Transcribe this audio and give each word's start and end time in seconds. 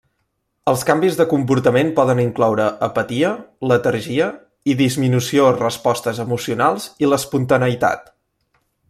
Els 0.69 0.83
canvis 0.89 1.17
de 1.17 1.25
comportament 1.33 1.91
poden 1.99 2.21
incloure 2.23 2.65
apatia, 2.87 3.29
letargia 3.73 4.31
i 4.73 4.77
disminució 4.83 5.45
respostes 5.61 6.23
emocionals 6.25 6.89
i 7.05 7.13
l'espontaneïtat. 7.13 8.15